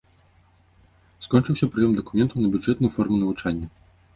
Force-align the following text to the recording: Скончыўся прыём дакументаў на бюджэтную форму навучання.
Скончыўся 1.27 1.69
прыём 1.75 1.91
дакументаў 1.99 2.37
на 2.45 2.51
бюджэтную 2.57 2.91
форму 2.97 3.21
навучання. 3.27 3.67